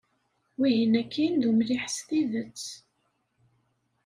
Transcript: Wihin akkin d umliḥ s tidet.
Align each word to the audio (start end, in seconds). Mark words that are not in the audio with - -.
Wihin 0.57 0.93
akkin 1.01 1.33
d 1.41 1.43
umliḥ 1.49 1.83
s 1.95 1.97
tidet. 2.07 2.65